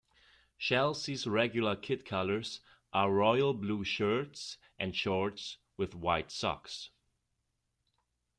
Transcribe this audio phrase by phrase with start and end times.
[0.57, 2.61] Chelsea's regular kit colours
[2.91, 6.89] are royal blue shirts and shorts with white socks.